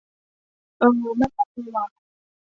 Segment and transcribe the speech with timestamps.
[0.77, 1.85] เออ ไม่ว่างเลยว่ะ